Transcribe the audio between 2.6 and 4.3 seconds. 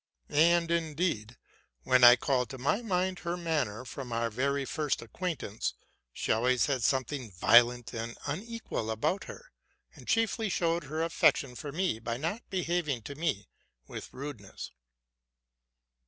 mind her manner from